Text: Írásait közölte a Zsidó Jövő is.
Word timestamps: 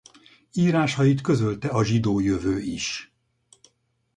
Írásait 0.53 1.21
közölte 1.21 1.67
a 1.67 1.83
Zsidó 1.83 2.19
Jövő 2.19 2.59
is. 2.59 3.13